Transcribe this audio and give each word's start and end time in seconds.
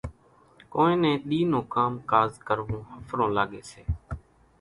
ڪونئين 0.73 0.97
نين 1.03 1.17
ۮِي 1.29 1.39
نون 1.51 1.63
ڪام 1.73 1.93
ڪاز 2.11 2.31
ڪروون 2.47 2.81
ۿڦرون 3.05 3.29
لاڳيَ 3.37 3.61
سي۔ 3.71 3.81